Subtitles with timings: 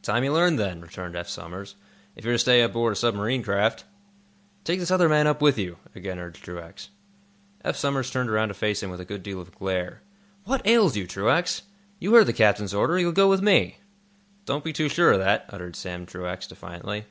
[0.00, 1.74] "Time you learned, then," returned Eph Somers,
[2.14, 3.84] "if you're to stay aboard a submarine craft."
[4.64, 6.88] "Take this other man up with you," again urged Truax.
[7.62, 10.00] Eph Somers turned around to face him with a good deal of a glare.
[10.44, 11.60] "What ails you, Truax?
[11.98, 12.98] You heard the captain's order.
[12.98, 13.76] You'll go with me."
[14.46, 17.04] "Don't be too sure of that," uttered Sam Truax, defiantly.